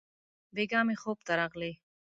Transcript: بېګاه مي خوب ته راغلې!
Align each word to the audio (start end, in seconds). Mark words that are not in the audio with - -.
بېګاه 0.55 0.83
مي 0.87 0.95
خوب 1.01 1.17
ته 1.27 1.33
راغلې! 1.39 1.71